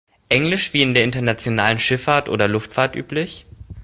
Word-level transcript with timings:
Englisch 0.29 0.73
wie 0.73 0.81
in 0.81 0.95
der 0.95 1.03
internationalen 1.03 1.77
Schifffahrt 1.77 2.27
oder 2.27 2.47
Luftfahrt 2.47 2.95
üblich? 2.95 3.45